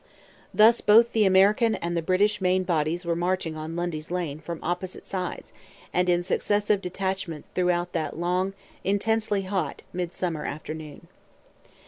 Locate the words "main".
2.41-2.63